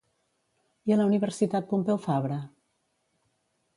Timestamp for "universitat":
1.11-1.69